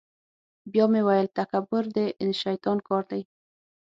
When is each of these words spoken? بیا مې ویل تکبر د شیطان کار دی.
بیا 0.71 0.85
مې 0.91 1.01
ویل 1.07 1.27
تکبر 1.37 1.83
د 1.95 1.97
شیطان 2.41 2.77
کار 2.87 3.03
دی. 3.11 3.21